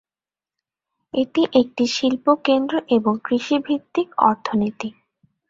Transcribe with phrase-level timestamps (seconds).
[1.13, 4.89] এটি একটি শিল্প কেন্দ্র এবং কৃষি ভিত্তিক অর্থনীতি।